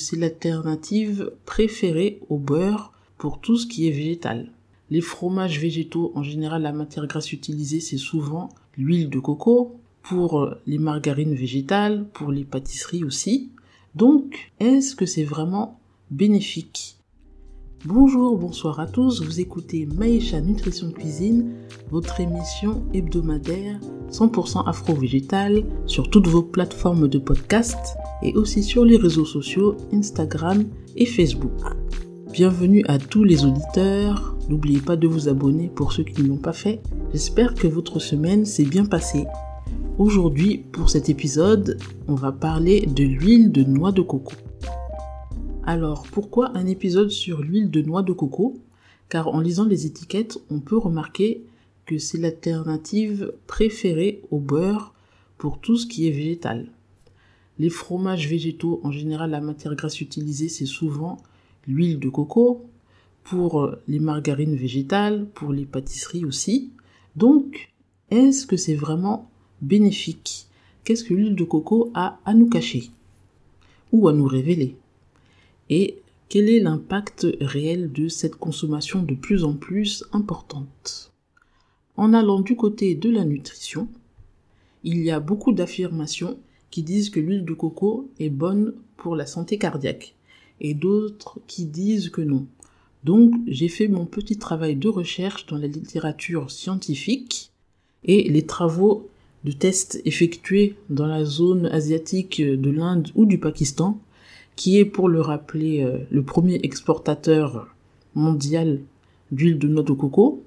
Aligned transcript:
C'est 0.00 0.16
l'alternative 0.16 1.30
préférée 1.44 2.20
au 2.30 2.38
beurre 2.38 2.92
pour 3.18 3.38
tout 3.38 3.58
ce 3.58 3.66
qui 3.66 3.86
est 3.86 3.90
végétal. 3.90 4.50
Les 4.88 5.02
fromages 5.02 5.60
végétaux, 5.60 6.10
en 6.14 6.22
général, 6.22 6.62
la 6.62 6.72
matière 6.72 7.06
grasse 7.06 7.34
utilisée, 7.34 7.80
c'est 7.80 7.98
souvent 7.98 8.48
l'huile 8.78 9.10
de 9.10 9.18
coco, 9.18 9.78
pour 10.02 10.54
les 10.66 10.78
margarines 10.78 11.34
végétales, 11.34 12.06
pour 12.14 12.32
les 12.32 12.44
pâtisseries 12.44 13.04
aussi. 13.04 13.50
Donc, 13.94 14.50
est-ce 14.58 14.96
que 14.96 15.04
c'est 15.04 15.24
vraiment 15.24 15.78
bénéfique? 16.10 16.99
Bonjour, 17.86 18.36
bonsoir 18.36 18.78
à 18.78 18.86
tous, 18.86 19.22
vous 19.22 19.40
écoutez 19.40 19.86
Maïcha 19.86 20.38
Nutrition 20.42 20.90
Cuisine, 20.90 21.54
votre 21.90 22.20
émission 22.20 22.84
hebdomadaire 22.92 23.80
100% 24.10 24.68
afro-végétale 24.68 25.62
sur 25.86 26.10
toutes 26.10 26.26
vos 26.26 26.42
plateformes 26.42 27.08
de 27.08 27.18
podcast 27.18 27.96
et 28.22 28.34
aussi 28.34 28.62
sur 28.62 28.84
les 28.84 28.98
réseaux 28.98 29.24
sociaux 29.24 29.78
Instagram 29.94 30.64
et 30.94 31.06
Facebook. 31.06 31.52
Bienvenue 32.30 32.84
à 32.86 32.98
tous 32.98 33.24
les 33.24 33.46
auditeurs, 33.46 34.36
n'oubliez 34.50 34.80
pas 34.80 34.96
de 34.96 35.08
vous 35.08 35.30
abonner 35.30 35.70
pour 35.74 35.94
ceux 35.94 36.04
qui 36.04 36.22
ne 36.22 36.28
l'ont 36.28 36.36
pas 36.36 36.52
fait. 36.52 36.82
J'espère 37.14 37.54
que 37.54 37.66
votre 37.66 37.98
semaine 37.98 38.44
s'est 38.44 38.66
bien 38.66 38.84
passée. 38.84 39.24
Aujourd'hui, 39.96 40.66
pour 40.70 40.90
cet 40.90 41.08
épisode, 41.08 41.78
on 42.08 42.14
va 42.14 42.30
parler 42.30 42.82
de 42.82 43.04
l'huile 43.04 43.52
de 43.52 43.64
noix 43.64 43.90
de 43.90 44.02
coco. 44.02 44.32
Alors, 45.72 46.02
pourquoi 46.10 46.50
un 46.56 46.66
épisode 46.66 47.10
sur 47.10 47.42
l'huile 47.42 47.70
de 47.70 47.80
noix 47.80 48.02
de 48.02 48.12
coco? 48.12 48.58
Car 49.08 49.28
en 49.28 49.38
lisant 49.38 49.66
les 49.66 49.86
étiquettes, 49.86 50.40
on 50.50 50.58
peut 50.58 50.76
remarquer 50.76 51.44
que 51.86 51.96
c'est 51.96 52.18
l'alternative 52.18 53.32
préférée 53.46 54.20
au 54.32 54.40
beurre 54.40 54.92
pour 55.38 55.60
tout 55.60 55.76
ce 55.76 55.86
qui 55.86 56.08
est 56.08 56.10
végétal. 56.10 56.66
Les 57.60 57.70
fromages 57.70 58.26
végétaux, 58.26 58.80
en 58.82 58.90
général, 58.90 59.30
la 59.30 59.40
matière 59.40 59.76
grasse 59.76 60.00
utilisée, 60.00 60.48
c'est 60.48 60.66
souvent 60.66 61.18
l'huile 61.68 62.00
de 62.00 62.08
coco, 62.08 62.64
pour 63.22 63.70
les 63.86 64.00
margarines 64.00 64.56
végétales, 64.56 65.28
pour 65.34 65.52
les 65.52 65.66
pâtisseries 65.66 66.24
aussi. 66.24 66.72
Donc, 67.14 67.72
est-ce 68.10 68.44
que 68.44 68.56
c'est 68.56 68.74
vraiment 68.74 69.30
bénéfique? 69.62 70.48
Qu'est-ce 70.82 71.04
que 71.04 71.14
l'huile 71.14 71.36
de 71.36 71.44
coco 71.44 71.92
a 71.94 72.18
à 72.24 72.34
nous 72.34 72.48
cacher? 72.48 72.90
Ou 73.92 74.08
à 74.08 74.12
nous 74.12 74.26
révéler? 74.26 74.74
Et 75.70 76.02
quel 76.28 76.50
est 76.50 76.60
l'impact 76.60 77.26
réel 77.40 77.92
de 77.92 78.08
cette 78.08 78.34
consommation 78.34 79.02
de 79.02 79.14
plus 79.14 79.44
en 79.44 79.54
plus 79.54 80.04
importante? 80.12 81.12
En 81.96 82.12
allant 82.12 82.40
du 82.40 82.56
côté 82.56 82.94
de 82.94 83.08
la 83.08 83.24
nutrition, 83.24 83.88
il 84.84 85.02
y 85.02 85.10
a 85.10 85.20
beaucoup 85.20 85.52
d'affirmations 85.52 86.38
qui 86.70 86.82
disent 86.82 87.10
que 87.10 87.20
l'huile 87.20 87.44
de 87.44 87.54
coco 87.54 88.08
est 88.18 88.30
bonne 88.30 88.74
pour 88.96 89.16
la 89.16 89.26
santé 89.26 89.58
cardiaque 89.58 90.14
et 90.60 90.74
d'autres 90.74 91.38
qui 91.46 91.64
disent 91.66 92.10
que 92.10 92.20
non. 92.20 92.46
Donc 93.04 93.32
j'ai 93.46 93.68
fait 93.68 93.88
mon 93.88 94.06
petit 94.06 94.36
travail 94.36 94.76
de 94.76 94.88
recherche 94.88 95.46
dans 95.46 95.56
la 95.56 95.66
littérature 95.66 96.50
scientifique 96.50 97.50
et 98.04 98.28
les 98.28 98.44
travaux 98.44 99.08
de 99.44 99.52
tests 99.52 100.02
effectués 100.04 100.76
dans 100.90 101.06
la 101.06 101.24
zone 101.24 101.66
asiatique 101.66 102.42
de 102.42 102.70
l'Inde 102.70 103.08
ou 103.14 103.24
du 103.24 103.38
Pakistan, 103.38 103.98
qui 104.56 104.78
est 104.78 104.84
pour 104.84 105.08
le 105.08 105.20
rappeler 105.20 105.82
euh, 105.82 105.98
le 106.10 106.22
premier 106.22 106.60
exportateur 106.62 107.68
mondial 108.14 108.80
d'huile 109.30 109.58
de 109.58 109.68
noix 109.68 109.82
de 109.82 109.92
coco, 109.92 110.42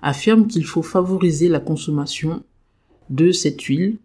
affirment 0.00 0.46
qu'il 0.46 0.64
faut 0.64 0.82
favoriser 0.82 1.48
la 1.48 1.60
consommation 1.60 2.42
de 3.10 3.30
cette 3.30 3.62
huile 3.62 3.98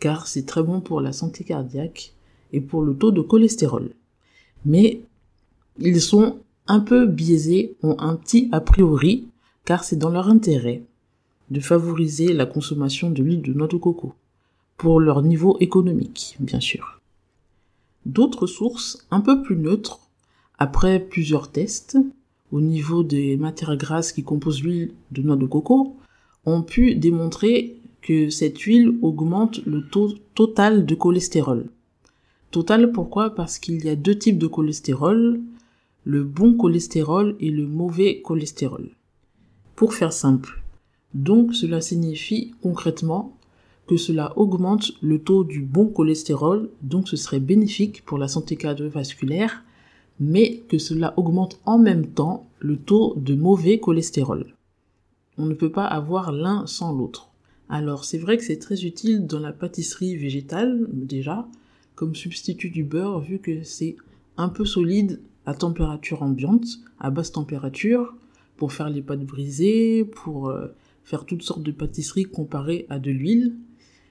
car 0.00 0.26
c'est 0.26 0.46
très 0.46 0.62
bon 0.62 0.80
pour 0.80 1.00
la 1.00 1.12
santé 1.12 1.44
cardiaque 1.44 2.14
et 2.52 2.60
pour 2.60 2.82
le 2.82 2.94
taux 2.94 3.12
de 3.12 3.20
cholestérol. 3.20 3.90
Mais 4.64 5.02
ils 5.78 6.00
sont 6.00 6.38
un 6.66 6.80
peu 6.80 7.06
biaisés, 7.06 7.76
ont 7.82 7.96
un 7.98 8.16
petit 8.16 8.48
a 8.52 8.60
priori, 8.60 9.28
car 9.64 9.84
c'est 9.84 9.96
dans 9.96 10.10
leur 10.10 10.28
intérêt 10.28 10.82
de 11.50 11.60
favoriser 11.60 12.32
la 12.32 12.46
consommation 12.46 13.10
de 13.10 13.22
l'huile 13.22 13.42
de 13.42 13.52
noix 13.52 13.68
de 13.68 13.76
coco, 13.76 14.14
pour 14.76 15.00
leur 15.00 15.22
niveau 15.22 15.56
économique, 15.60 16.36
bien 16.40 16.60
sûr. 16.60 16.99
D'autres 18.06 18.46
sources, 18.46 19.06
un 19.10 19.20
peu 19.20 19.42
plus 19.42 19.56
neutres, 19.56 20.00
après 20.58 21.00
plusieurs 21.00 21.50
tests, 21.50 21.98
au 22.52 22.60
niveau 22.60 23.02
des 23.02 23.36
matières 23.36 23.76
grasses 23.76 24.12
qui 24.12 24.22
composent 24.22 24.62
l'huile 24.62 24.92
de 25.12 25.22
noix 25.22 25.36
de 25.36 25.46
coco, 25.46 25.96
ont 26.46 26.62
pu 26.62 26.94
démontrer 26.94 27.76
que 28.02 28.30
cette 28.30 28.58
huile 28.60 28.98
augmente 29.02 29.64
le 29.66 29.86
taux 29.86 30.12
total 30.34 30.86
de 30.86 30.94
cholestérol. 30.94 31.66
Total 32.50 32.90
pourquoi? 32.90 33.34
Parce 33.34 33.58
qu'il 33.58 33.84
y 33.84 33.88
a 33.88 33.96
deux 33.96 34.18
types 34.18 34.38
de 34.38 34.46
cholestérol, 34.46 35.40
le 36.04 36.24
bon 36.24 36.54
cholestérol 36.54 37.36
et 37.40 37.50
le 37.50 37.66
mauvais 37.66 38.22
cholestérol. 38.22 38.90
Pour 39.76 39.94
faire 39.94 40.12
simple. 40.12 40.62
Donc 41.14 41.54
cela 41.54 41.80
signifie 41.80 42.54
concrètement 42.62 43.36
cela 43.96 44.32
augmente 44.36 44.92
le 45.00 45.18
taux 45.18 45.44
du 45.44 45.60
bon 45.60 45.86
cholestérol, 45.86 46.70
donc 46.82 47.08
ce 47.08 47.16
serait 47.16 47.40
bénéfique 47.40 48.04
pour 48.04 48.18
la 48.18 48.28
santé 48.28 48.56
cardiovasculaire, 48.56 49.64
mais 50.18 50.62
que 50.68 50.78
cela 50.78 51.14
augmente 51.16 51.60
en 51.64 51.78
même 51.78 52.06
temps 52.06 52.46
le 52.60 52.76
taux 52.76 53.14
de 53.16 53.34
mauvais 53.34 53.80
cholestérol. 53.80 54.54
On 55.38 55.46
ne 55.46 55.54
peut 55.54 55.72
pas 55.72 55.86
avoir 55.86 56.32
l'un 56.32 56.66
sans 56.66 56.92
l'autre. 56.92 57.30
Alors 57.68 58.04
c'est 58.04 58.18
vrai 58.18 58.36
que 58.36 58.44
c'est 58.44 58.58
très 58.58 58.84
utile 58.84 59.26
dans 59.26 59.38
la 59.38 59.52
pâtisserie 59.52 60.16
végétale 60.16 60.86
déjà, 60.92 61.48
comme 61.94 62.14
substitut 62.14 62.70
du 62.70 62.84
beurre 62.84 63.20
vu 63.20 63.38
que 63.38 63.62
c'est 63.62 63.96
un 64.36 64.48
peu 64.48 64.64
solide 64.64 65.20
à 65.46 65.54
température 65.54 66.22
ambiante, 66.22 66.66
à 66.98 67.10
basse 67.10 67.32
température, 67.32 68.14
pour 68.56 68.72
faire 68.72 68.90
les 68.90 69.02
pâtes 69.02 69.24
brisées, 69.24 70.04
pour 70.04 70.48
euh, 70.50 70.68
faire 71.04 71.24
toutes 71.24 71.42
sortes 71.42 71.62
de 71.62 71.72
pâtisseries 71.72 72.24
comparées 72.24 72.86
à 72.90 72.98
de 72.98 73.10
l'huile. 73.10 73.56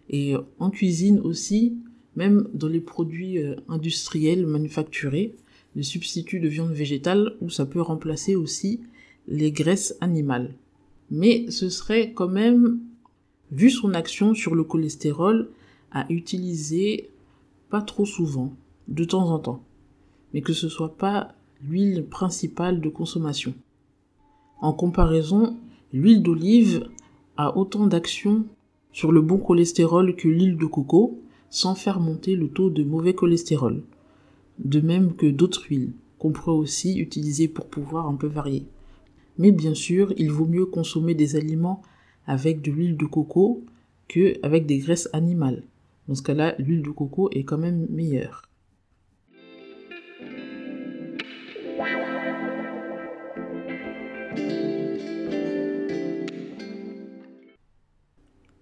Et 0.10 0.36
euh, 0.36 0.42
en 0.60 0.70
cuisine 0.70 1.20
aussi, 1.20 1.78
même 2.16 2.48
dans 2.54 2.68
les 2.68 2.82
produits 2.82 3.38
euh, 3.38 3.56
industriels 3.68 4.46
manufacturés, 4.46 5.36
les 5.76 5.84
substituts 5.84 6.40
de 6.40 6.48
viande 6.48 6.72
végétale, 6.72 7.36
où 7.42 7.50
ça 7.50 7.66
peut 7.66 7.82
remplacer 7.82 8.36
aussi 8.36 8.82
les 9.28 9.52
graisses 9.52 9.96
animales. 10.02 10.56
Mais 11.12 11.50
ce 11.50 11.70
serait 11.70 12.12
quand 12.14 12.28
même 12.28 12.80
vu 13.52 13.70
son 13.70 13.94
action 13.94 14.34
sur 14.34 14.56
le 14.56 14.64
cholestérol, 14.64 15.50
à 15.92 16.06
utiliser 16.12 17.10
pas 17.70 17.82
trop 17.82 18.06
souvent, 18.06 18.54
de 18.88 19.04
temps 19.04 19.30
en 19.30 19.40
temps, 19.40 19.64
mais 20.34 20.42
que 20.42 20.54
ce 20.54 20.70
soit 20.70 20.98
pas 20.98 21.36
l'huile 21.68 22.06
principale 22.06 22.82
de 22.82 22.90
consommation. 22.90 23.54
En 24.62 24.74
comparaison, 24.74 25.58
l'huile 25.94 26.22
d'olive 26.22 26.88
a 27.38 27.58
autant 27.58 27.88
d'action 27.88 28.46
sur 28.92 29.12
le 29.12 29.22
bon 29.22 29.38
cholestérol 29.38 30.16
que 30.16 30.28
l'huile 30.28 30.58
de 30.58 30.66
coco, 30.66 31.20
sans 31.50 31.76
faire 31.76 32.00
monter 32.00 32.36
le 32.36 32.50
taux 32.50 32.70
de 32.70 32.84
mauvais 32.84 33.14
cholestérol. 33.14 33.84
De 34.60 34.82
même 34.82 35.14
que 35.14 35.28
d'autres 35.28 35.66
huiles, 35.70 35.94
qu'on 36.18 36.32
pourrait 36.32 36.58
aussi 36.58 37.00
utiliser 37.00 37.48
pour 37.48 37.68
pouvoir 37.68 38.08
un 38.08 38.16
peu 38.16 38.28
varier. 38.28 38.66
Mais 39.38 39.52
bien 39.52 39.74
sûr, 39.74 40.14
il 40.18 40.32
vaut 40.32 40.46
mieux 40.46 40.66
consommer 40.66 41.16
des 41.16 41.36
aliments 41.36 41.82
avec 42.28 42.62
de 42.62 42.72
l'huile 42.72 42.98
de 42.98 43.06
coco 43.06 43.64
que 44.08 44.36
avec 44.44 44.66
des 44.66 44.80
graisses 44.80 45.10
animales. 45.14 45.64
Dans 46.08 46.16
ce 46.16 46.24
cas-là, 46.24 46.56
l'huile 46.60 46.82
de 46.82 46.90
coco 46.90 47.30
est 47.32 47.44
quand 47.44 47.58
même 47.58 47.88
meilleure. 47.90 48.49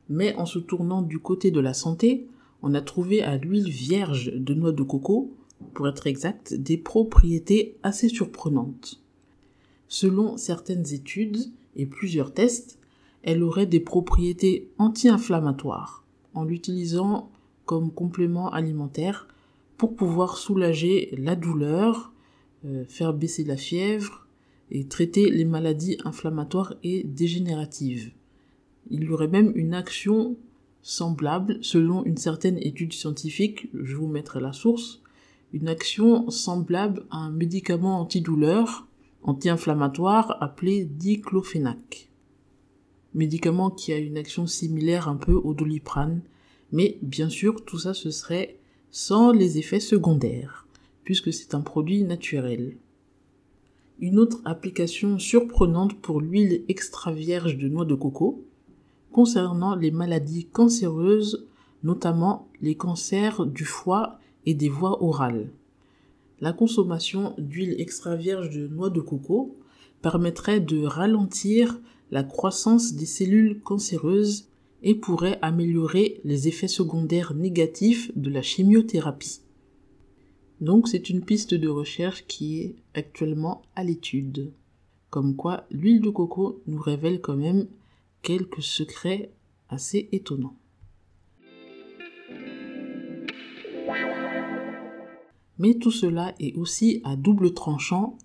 Mais 0.09 0.35
en 0.35 0.45
se 0.45 0.59
tournant 0.59 1.01
du 1.01 1.19
côté 1.19 1.51
de 1.51 1.59
la 1.59 1.73
santé, 1.73 2.27
on 2.61 2.73
a 2.73 2.81
trouvé 2.81 3.21
à 3.21 3.37
l'huile 3.37 3.69
vierge 3.69 4.31
de 4.33 4.53
noix 4.53 4.71
de 4.71 4.83
coco, 4.83 5.33
pour 5.73 5.87
être 5.87 6.07
exact, 6.07 6.53
des 6.53 6.77
propriétés 6.77 7.77
assez 7.83 8.09
surprenantes. 8.09 9.01
Selon 9.87 10.37
certaines 10.37 10.93
études 10.93 11.51
et 11.75 11.85
plusieurs 11.85 12.33
tests, 12.33 12.79
elle 13.23 13.43
aurait 13.43 13.65
des 13.65 13.79
propriétés 13.79 14.69
anti-inflammatoires 14.77 16.03
en 16.33 16.43
l'utilisant 16.43 17.29
comme 17.65 17.91
complément 17.91 18.49
alimentaire 18.51 19.27
pour 19.77 19.95
pouvoir 19.95 20.37
soulager 20.37 21.13
la 21.17 21.35
douleur, 21.35 22.13
euh, 22.65 22.83
faire 22.85 23.13
baisser 23.13 23.43
la 23.43 23.57
fièvre 23.57 24.27
et 24.71 24.87
traiter 24.87 25.29
les 25.29 25.45
maladies 25.45 25.97
inflammatoires 26.03 26.73
et 26.83 27.03
dégénératives. 27.03 28.11
Il 28.89 29.03
y 29.03 29.09
aurait 29.09 29.27
même 29.27 29.51
une 29.55 29.73
action 29.73 30.35
semblable, 30.81 31.57
selon 31.61 32.03
une 32.05 32.17
certaine 32.17 32.57
étude 32.57 32.93
scientifique, 32.93 33.69
je 33.73 33.95
vous 33.95 34.07
mettrai 34.07 34.39
la 34.39 34.53
source, 34.53 35.01
une 35.53 35.67
action 35.67 36.29
semblable 36.29 37.05
à 37.09 37.17
un 37.17 37.31
médicament 37.31 37.99
antidouleur, 37.99 38.87
anti-inflammatoire 39.23 40.37
appelé 40.41 40.85
diclofenac 40.85 42.07
médicament 43.17 43.71
qui 43.71 43.91
a 43.91 43.97
une 43.97 44.17
action 44.17 44.47
similaire 44.47 45.09
un 45.09 45.15
peu 45.15 45.33
au 45.33 45.53
doliprane, 45.53 46.21
mais 46.71 46.97
bien 47.01 47.29
sûr 47.29 47.65
tout 47.65 47.79
ça 47.79 47.93
ce 47.93 48.11
serait 48.11 48.59
sans 48.91 49.31
les 49.31 49.57
effets 49.57 49.79
secondaires, 49.79 50.67
puisque 51.03 51.33
c'est 51.33 51.53
un 51.53 51.61
produit 51.61 52.03
naturel. 52.03 52.77
Une 53.99 54.19
autre 54.19 54.39
application 54.45 55.17
surprenante 55.17 55.99
pour 55.99 56.21
l'huile 56.21 56.63
extra 56.67 57.11
vierge 57.11 57.57
de 57.57 57.67
noix 57.67 57.85
de 57.85 57.95
coco 57.95 58.45
concernant 59.17 59.73
les 59.73 59.89
maladies 59.89 60.45
cancéreuses, 60.45 61.47
notamment 61.81 62.49
les 62.61 62.75
cancers 62.75 63.47
du 63.47 63.65
foie 63.65 64.19
et 64.45 64.53
des 64.53 64.69
voies 64.69 65.03
orales. 65.03 65.49
La 66.39 66.53
consommation 66.53 67.33
d'huile 67.39 67.73
extra 67.79 68.15
vierge 68.15 68.51
de 68.51 68.67
noix 68.67 68.91
de 68.91 69.01
coco 69.01 69.57
permettrait 70.03 70.59
de 70.59 70.83
ralentir 70.83 71.81
la 72.11 72.23
croissance 72.23 72.93
des 72.93 73.07
cellules 73.07 73.59
cancéreuses 73.59 74.49
et 74.83 74.93
pourrait 74.93 75.39
améliorer 75.41 76.21
les 76.23 76.47
effets 76.47 76.67
secondaires 76.67 77.33
négatifs 77.33 78.15
de 78.15 78.29
la 78.29 78.43
chimiothérapie. 78.43 79.41
Donc 80.61 80.87
c'est 80.87 81.09
une 81.09 81.25
piste 81.25 81.55
de 81.55 81.67
recherche 81.67 82.25
qui 82.27 82.59
est 82.59 82.75
actuellement 82.93 83.63
à 83.75 83.83
l'étude. 83.83 84.51
Comme 85.09 85.35
quoi 85.35 85.63
l'huile 85.71 86.01
de 86.01 86.11
coco 86.11 86.61
nous 86.67 86.79
révèle 86.79 87.19
quand 87.19 87.35
même 87.35 87.65
quelques 88.21 88.63
secrets 88.63 89.31
assez 89.69 90.09
étonnants. 90.11 90.57
Mais 95.59 95.75
tout 95.75 95.91
cela 95.91 96.35
est 96.39 96.55
aussi 96.55 97.01
à 97.03 97.15
double 97.15 97.53
tranchant 97.53 98.17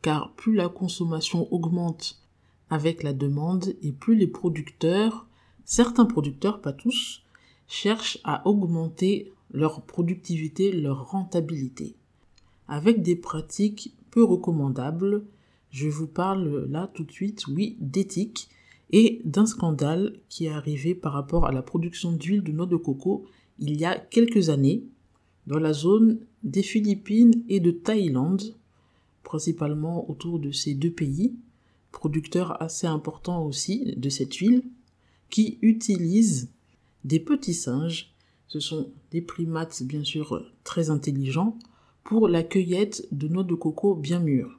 car 0.00 0.32
plus 0.34 0.54
la 0.54 0.68
consommation 0.68 1.52
augmente 1.52 2.22
avec 2.70 3.02
la 3.02 3.12
demande 3.12 3.74
et 3.82 3.92
plus 3.92 4.14
les 4.14 4.26
producteurs, 4.26 5.26
certains 5.64 6.04
producteurs, 6.04 6.60
pas 6.60 6.72
tous, 6.72 7.22
cherchent 7.66 8.18
à 8.24 8.46
augmenter 8.46 9.32
leur 9.50 9.82
productivité, 9.82 10.72
leur 10.72 11.10
rentabilité. 11.10 11.96
Avec 12.68 13.02
des 13.02 13.16
pratiques 13.16 13.94
peu 14.10 14.22
recommandables, 14.22 15.24
je 15.70 15.88
vous 15.88 16.06
parle 16.06 16.66
là 16.70 16.90
tout 16.92 17.04
de 17.04 17.12
suite, 17.12 17.46
oui, 17.48 17.76
d'éthique 17.80 18.48
et 18.90 19.20
d'un 19.24 19.46
scandale 19.46 20.18
qui 20.28 20.46
est 20.46 20.50
arrivé 20.50 20.94
par 20.94 21.12
rapport 21.12 21.46
à 21.46 21.52
la 21.52 21.62
production 21.62 22.12
d'huile 22.12 22.42
de 22.42 22.52
noix 22.52 22.66
de 22.66 22.76
coco 22.76 23.26
il 23.58 23.78
y 23.78 23.84
a 23.84 23.98
quelques 23.98 24.50
années 24.50 24.84
dans 25.46 25.58
la 25.58 25.72
zone 25.72 26.18
des 26.42 26.62
Philippines 26.62 27.42
et 27.48 27.60
de 27.60 27.70
Thaïlande, 27.70 28.54
principalement 29.24 30.08
autour 30.10 30.38
de 30.38 30.52
ces 30.52 30.74
deux 30.74 30.90
pays, 30.92 31.34
producteurs 31.90 32.62
assez 32.62 32.86
importants 32.86 33.44
aussi 33.44 33.94
de 33.96 34.08
cette 34.08 34.34
huile, 34.34 34.62
qui 35.30 35.58
utilisent 35.62 36.50
des 37.04 37.18
petits 37.18 37.54
singes 37.54 38.14
ce 38.48 38.60
sont 38.60 38.90
des 39.10 39.20
primates 39.20 39.82
bien 39.82 40.02
sûr 40.02 40.42
très 40.64 40.88
intelligents 40.90 41.56
pour 42.02 42.28
la 42.28 42.42
cueillette 42.42 43.06
de 43.12 43.28
noix 43.28 43.44
de 43.44 43.54
coco 43.54 43.94
bien 43.94 44.20
mûres. 44.20 44.58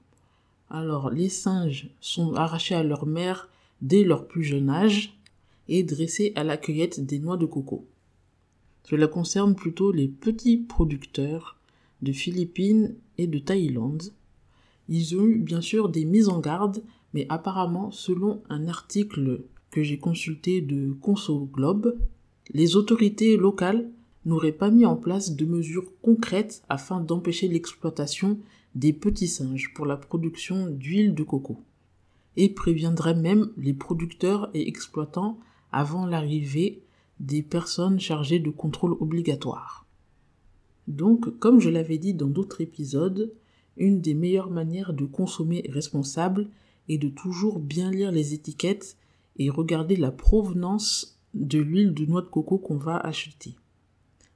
Alors 0.70 1.10
les 1.10 1.30
singes 1.30 1.90
sont 2.00 2.36
arrachés 2.36 2.76
à 2.76 2.84
leur 2.84 3.08
mère 3.08 3.50
dès 3.82 4.04
leur 4.04 4.28
plus 4.28 4.44
jeune 4.44 4.70
âge 4.70 5.20
et 5.68 5.84
dressés 5.84 6.34
à 6.36 6.44
la 6.44 6.58
cueillette 6.58 7.06
des 7.06 7.20
noix 7.20 7.38
de 7.38 7.46
coco. 7.46 7.88
Cela 8.84 9.08
concerne 9.08 9.56
plutôt 9.56 9.92
les 9.92 10.08
petits 10.08 10.58
producteurs 10.58 11.58
de 12.02 12.12
Philippines 12.12 12.96
et 13.18 13.28
de 13.28 13.40
Thaïlande. 13.40 14.14
Ils 14.88 15.16
ont 15.16 15.26
eu 15.26 15.38
bien 15.38 15.62
sûr 15.62 15.90
des 15.90 16.06
mises 16.06 16.30
en 16.30 16.40
garde, 16.40 16.82
mais 17.14 17.26
apparemment, 17.30 17.92
selon 17.92 18.42
un 18.50 18.68
article 18.68 19.44
que 19.70 19.84
j'ai 19.84 20.00
consulté 20.00 20.62
de 20.62 20.92
Conso 20.94 21.46
Globe, 21.46 22.00
les 22.52 22.76
autorités 22.76 23.38
locales 23.38 23.90
n'auraient 24.26 24.52
pas 24.52 24.72
mis 24.72 24.86
en 24.86 24.96
place 24.96 25.36
de 25.36 25.46
mesures 25.46 25.92
concrètes 26.02 26.64
afin 26.70 27.00
d'empêcher 27.00 27.48
l'exploitation 27.48 28.40
des 28.76 28.94
petits 28.94 29.28
singes 29.28 29.74
pour 29.74 29.86
la 29.86 29.98
production 29.98 30.68
d'huile 30.68 31.14
de 31.14 31.24
coco, 31.24 31.64
et 32.40 32.48
préviendraient 32.48 33.16
même 33.16 33.52
les 33.58 33.74
producteurs 33.74 34.50
et 34.54 34.70
exploitants 34.70 35.38
avant 35.74 36.06
l'arrivée 36.06 36.82
des 37.20 37.44
personnes 37.44 38.00
chargées 38.00 38.40
de 38.40 38.50
contrôle 38.50 38.96
obligatoire. 39.02 39.86
Donc, 40.88 41.38
comme 41.40 41.60
je 41.60 41.70
l'avais 41.70 41.98
dit 41.98 42.14
dans 42.14 42.30
d'autres 42.30 42.62
épisodes, 42.62 43.34
une 43.76 44.00
des 44.00 44.14
meilleures 44.14 44.52
manières 44.52 44.94
de 44.94 45.04
consommer 45.04 45.66
responsable 45.70 46.48
est 46.88 46.98
de 46.98 47.10
toujours 47.10 47.60
bien 47.60 47.92
lire 47.92 48.14
les 48.14 48.34
étiquettes 48.34 48.96
et 49.38 49.50
regarder 49.50 49.98
la 49.98 50.12
provenance 50.12 51.20
de 51.34 51.60
l'huile 51.60 51.94
de 51.94 52.06
noix 52.06 52.22
de 52.22 52.28
coco 52.28 52.58
qu'on 52.58 52.78
va 52.78 52.96
acheter, 52.96 53.56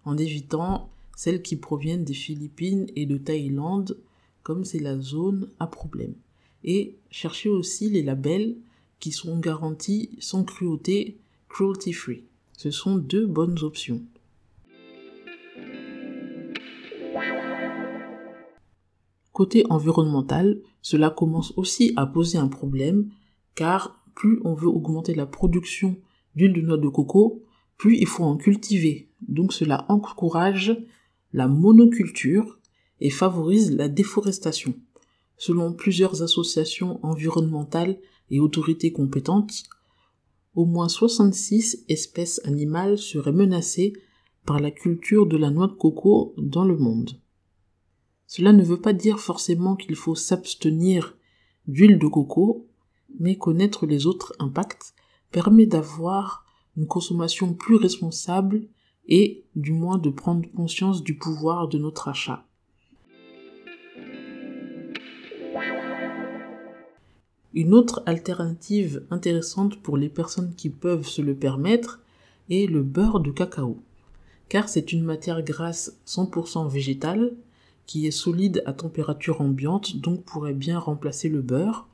en 0.03 0.17
évitant 0.17 0.89
celles 1.15 1.41
qui 1.41 1.55
proviennent 1.55 2.03
des 2.03 2.13
Philippines 2.13 2.87
et 2.97 3.05
de 3.05 3.15
Thaïlande, 3.15 3.97
comme 4.43 4.65
c'est 4.65 4.79
la 4.79 4.99
zone 4.99 5.47
à 5.59 5.67
problème. 5.67 6.15
Et 6.63 6.95
cherchez 7.09 7.49
aussi 7.49 7.89
les 7.89 8.03
labels 8.03 8.55
qui 8.99 9.11
sont 9.11 9.37
garantis 9.39 10.11
sans 10.19 10.43
cruauté, 10.43 11.17
cruelty 11.49 11.93
free. 11.93 12.23
Ce 12.57 12.71
sont 12.71 12.95
deux 12.97 13.25
bonnes 13.25 13.59
options. 13.63 14.01
Côté 19.33 19.65
environnemental, 19.69 20.61
cela 20.81 21.09
commence 21.09 21.53
aussi 21.57 21.91
à 21.95 22.05
poser 22.05 22.37
un 22.37 22.47
problème 22.47 23.09
car 23.55 23.99
plus 24.15 24.39
on 24.43 24.53
veut 24.53 24.67
augmenter 24.67 25.15
la 25.15 25.25
production 25.25 25.97
d'huile 26.35 26.53
de 26.53 26.61
noix 26.61 26.77
de 26.77 26.87
coco, 26.87 27.43
plus 27.77 27.97
il 27.97 28.07
faut 28.07 28.23
en 28.23 28.37
cultiver. 28.37 29.09
Donc 29.27 29.51
cela 29.53 29.85
encourage 29.89 30.77
la 31.33 31.47
monoculture 31.47 32.59
et 32.99 33.09
favorise 33.09 33.75
la 33.75 33.89
déforestation. 33.89 34.75
Selon 35.37 35.73
plusieurs 35.73 36.21
associations 36.21 36.99
environnementales 37.03 37.99
et 38.29 38.39
autorités 38.39 38.91
compétentes, 38.91 39.63
au 40.55 40.65
moins 40.65 40.89
66 40.89 41.85
espèces 41.89 42.41
animales 42.45 42.97
seraient 42.97 43.31
menacées 43.31 43.93
par 44.45 44.59
la 44.59 44.71
culture 44.71 45.25
de 45.25 45.37
la 45.37 45.49
noix 45.49 45.67
de 45.67 45.73
coco 45.73 46.33
dans 46.37 46.65
le 46.65 46.77
monde. 46.77 47.19
Cela 48.27 48.51
ne 48.51 48.63
veut 48.63 48.81
pas 48.81 48.93
dire 48.93 49.19
forcément 49.19 49.75
qu'il 49.75 49.95
faut 49.95 50.15
s'abstenir 50.15 51.17
d'huile 51.67 51.99
de 51.99 52.07
coco, 52.07 52.67
mais 53.19 53.37
connaître 53.37 53.85
les 53.85 54.05
autres 54.05 54.33
impacts 54.39 54.93
permet 55.31 55.65
d'avoir 55.65 56.45
une 56.75 56.87
consommation 56.87 57.53
plus 57.53 57.75
responsable 57.75 58.67
et 59.07 59.45
du 59.55 59.71
moins 59.71 59.97
de 59.97 60.09
prendre 60.09 60.49
conscience 60.51 61.03
du 61.03 61.17
pouvoir 61.17 61.67
de 61.67 61.77
notre 61.77 62.07
achat. 62.07 62.45
Une 67.53 67.75
autre 67.75 68.01
alternative 68.07 69.03
intéressante 69.11 69.77
pour 69.77 69.95
les 69.95 70.09
personnes 70.09 70.53
qui 70.55 70.69
peuvent 70.69 71.05
se 71.05 71.21
le 71.21 71.35
permettre 71.35 72.01
est 72.49 72.69
le 72.69 72.81
beurre 72.81 73.19
de 73.19 73.29
cacao, 73.29 73.77
car 74.49 74.69
c'est 74.69 74.91
une 74.91 75.03
matière 75.03 75.43
grasse 75.43 75.97
100% 76.07 76.67
végétale 76.67 77.33
qui 77.85 78.07
est 78.07 78.11
solide 78.11 78.63
à 78.65 78.73
température 78.73 79.41
ambiante 79.41 79.97
donc 79.97 80.23
pourrait 80.23 80.53
bien 80.53 80.79
remplacer 80.79 81.29
le 81.29 81.41
beurre. 81.41 81.87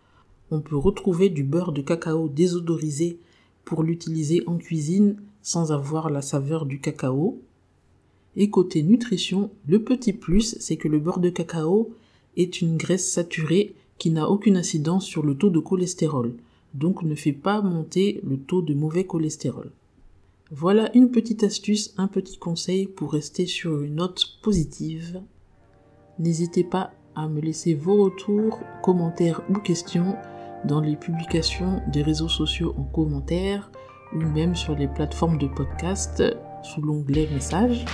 On 0.51 0.62
peut 0.62 0.78
retrouver 0.78 1.30
du 1.30 1.44
beurre 1.44 1.74
de 1.74 1.82
cacao 1.82 2.30
désodorisé 2.30 3.20
pour 3.66 3.84
l'utiliser 3.84 4.44
en 4.48 4.58
cuisine 4.58 5.18
sans 5.42 5.72
avoir 5.72 6.10
la 6.10 6.22
saveur 6.22 6.66
du 6.66 6.80
cacao. 6.80 7.42
Et 8.36 8.50
côté 8.50 8.84
nutrition, 8.84 9.51
le 9.68 9.84
petit 9.84 10.13
plus, 10.13 10.56
c'est 10.60 10.78
que 10.78 10.88
le 10.88 11.00
beurre 11.00 11.20
de 11.20 11.30
cacao 11.30 11.94
est 12.39 12.62
une 12.62 12.77
graisse 12.77 13.12
saturée 13.12 13.75
qui 13.98 14.10
n'a 14.10 14.29
aucune 14.29 14.58
incidence 14.58 15.05
sur 15.05 15.24
le 15.24 15.36
taux 15.36 15.50
de 15.50 15.60
cholestérol, 15.60 16.34
donc 16.74 17.03
ne 17.03 17.15
fait 17.15 17.34
pas 17.34 17.62
monter 17.62 18.22
le 18.24 18.38
taux 18.38 18.62
de 18.62 18.74
mauvais 18.74 19.03
cholestérol. 19.03 19.72
Voilà 20.51 20.89
une 20.96 21.12
petite 21.12 21.43
astuce, 21.43 21.93
un 21.98 22.08
petit 22.08 22.38
conseil 22.38 22.88
pour 22.88 23.12
rester 23.12 23.46
sur 23.46 23.81
une 23.84 23.96
note 23.96 24.39
positive. 24.41 25.22
N'hésitez 26.17 26.63
pas 26.63 26.91
à 27.15 27.27
me 27.27 27.41
laisser 27.41 27.75
vos 27.75 28.05
retours, 28.05 28.60
commentaires 28.81 29.41
ou 29.50 29.53
questions 29.60 30.15
dans 30.65 30.81
les 30.81 30.96
publications 30.96 31.81
des 31.91 32.01
réseaux 32.01 32.29
sociaux 32.29 32.74
en 32.77 32.84
commentaire 32.84 33.69
ou 34.13 34.19
même 34.19 34.55
sur 34.55 34.75
les 34.75 34.88
plateformes 34.88 35.38
de 35.38 35.48
podcast 35.48 36.24
sous 36.63 36.81
l'onglet 36.81 37.27
messages. 37.31 37.86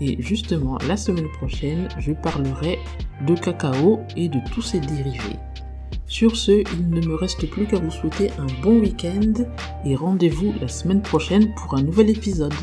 Et 0.00 0.20
justement, 0.20 0.78
la 0.86 0.96
semaine 0.96 1.28
prochaine, 1.38 1.88
je 1.98 2.12
parlerai 2.12 2.78
de 3.26 3.34
cacao 3.34 4.00
et 4.16 4.28
de 4.28 4.38
tous 4.52 4.62
ses 4.62 4.80
dérivés. 4.80 5.38
Sur 6.06 6.36
ce, 6.36 6.62
il 6.74 6.88
ne 6.88 7.04
me 7.06 7.14
reste 7.14 7.48
plus 7.50 7.66
qu'à 7.66 7.78
vous 7.78 7.90
souhaiter 7.90 8.30
un 8.38 8.46
bon 8.62 8.78
week-end 8.78 9.32
et 9.84 9.96
rendez-vous 9.96 10.54
la 10.60 10.68
semaine 10.68 11.02
prochaine 11.02 11.52
pour 11.54 11.74
un 11.74 11.82
nouvel 11.82 12.10
épisode. 12.10 12.54